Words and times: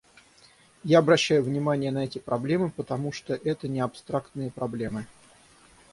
Я 0.83 0.97
обращаю 0.97 1.43
внимание 1.43 1.91
на 1.91 2.03
эти 2.05 2.17
проблемы, 2.17 2.71
потому 2.71 3.11
что 3.11 3.35
это 3.35 3.67
не 3.67 3.81
абстрактные 3.81 4.49
проблемы. 4.49 5.05